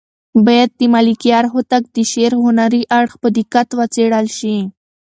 باید 0.45 0.69
د 0.79 0.81
ملکیار 0.95 1.45
هوتک 1.53 1.83
د 1.95 1.97
شعر 2.11 2.33
هنري 2.43 2.81
اړخ 2.99 3.13
په 3.21 3.27
دقت 3.37 3.67
وڅېړل 3.79 4.27
شي. 4.39 4.57